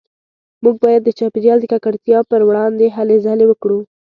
[0.63, 3.79] موږ باید د چاپیریال د ککړتیا پروړاندې هلې ځلې وکړو